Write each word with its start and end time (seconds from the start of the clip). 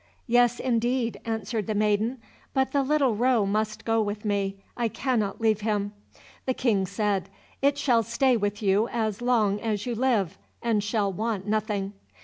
"Yes, 0.25 0.59
indeed," 0.59 1.19
answered 1.25 1.67
the 1.67 1.75
maiden, 1.75 2.17
"but 2.55 2.71
the 2.71 2.81
little 2.81 3.15
roe 3.15 3.45
must 3.45 3.85
go 3.85 4.01
with 4.01 4.25
me, 4.25 4.55
I 4.75 4.87
cannot 4.87 5.39
leave 5.39 5.61
him." 5.61 5.93
The 6.47 6.55
King 6.55 6.87
said, 6.87 7.29
"It 7.61 7.77
shall 7.77 8.01
stay 8.01 8.35
with 8.35 8.63
you 8.63 8.87
as 8.87 9.21
long 9.21 9.59
as 9.61 9.85
you 9.85 9.93
live, 9.93 10.39
and 10.59 10.83
shall 10.83 11.13
want 11.13 11.45
nothing." 11.45 11.93